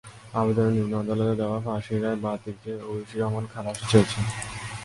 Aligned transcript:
আবেদনে 0.39 0.71
নিম্ন 0.75 0.93
আদালতের 1.01 1.37
দেওয়া 1.41 1.57
ফাঁসির 1.65 1.99
রায় 2.03 2.19
বাতিল 2.23 2.55
চেয়ে 2.63 2.79
ঐশী 2.89 3.15
রহমান 3.21 3.45
খালাস 3.53 3.77
চেয়েছেন। 3.89 4.23